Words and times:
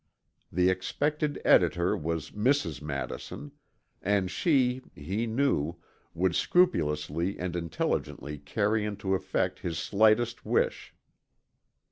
The 0.51 0.67
expected 0.71 1.39
editor 1.45 1.95
was 1.95 2.31
Mrs. 2.31 2.81
Madison; 2.81 3.51
and 4.01 4.31
she, 4.31 4.81
he 4.95 5.27
knew, 5.27 5.75
would 6.15 6.33
scrupulously 6.35 7.37
and 7.37 7.55
intelligently 7.55 8.39
carry 8.39 8.83
into 8.83 9.13
effect 9.13 9.59
his 9.59 9.77
slightest 9.77 10.43
wish. 10.43 10.95